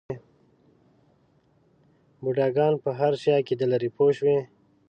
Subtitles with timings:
[2.21, 4.37] بوډاګان په هر شي عقیده لري پوه شوې!.